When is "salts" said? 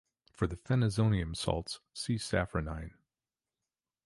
1.37-1.79